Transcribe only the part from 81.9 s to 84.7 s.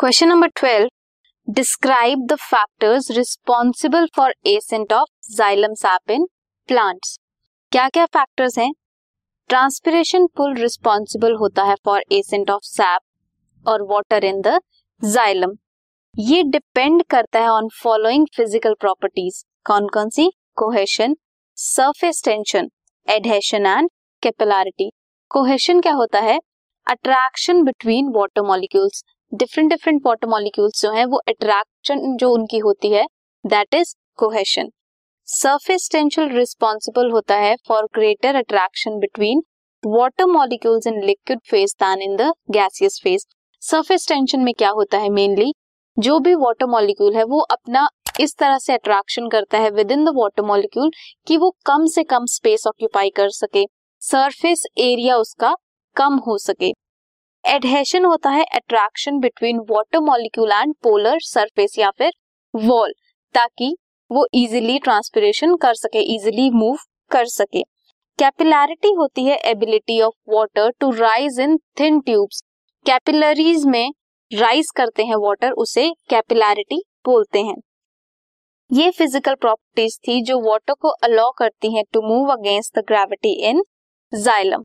to move against the gravity in xylem